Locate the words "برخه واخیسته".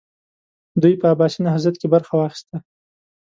1.93-2.55